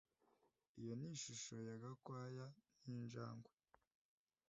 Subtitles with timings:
[0.79, 2.45] Iyo ni ishusho ya Gakwaya
[2.85, 3.51] ninjangwe